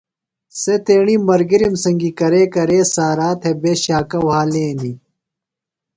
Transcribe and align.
سےۡ 0.61 0.79
تیݨی 0.85 1.15
ملگِرِم 1.27 1.73
سنگیۡ 1.83 2.15
کرے 2.19 2.43
کرے 2.53 2.79
سارا 2.93 3.29
تھےۡ 3.41 3.57
بےۡ 3.61 3.77
شاکہ 3.83 4.19
وھالینیۡ۔ 4.27 4.97